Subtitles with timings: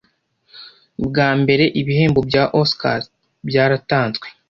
[1.05, 3.05] bwa mbere ibihembo bya Oscars
[3.47, 4.27] byaratanzwe